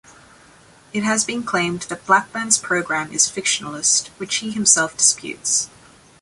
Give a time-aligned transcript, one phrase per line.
[0.93, 5.69] It has been claimed that Blackburn's programme is fictionalist, which he himself disputes.